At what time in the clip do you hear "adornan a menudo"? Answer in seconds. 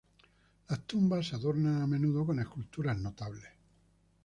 1.35-2.25